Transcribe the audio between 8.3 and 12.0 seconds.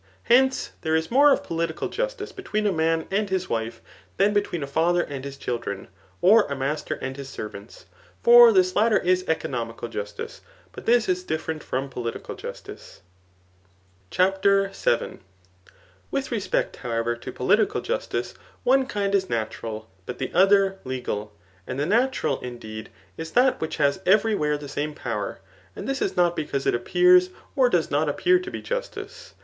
this latter is economical jus lice; but this is diflferent from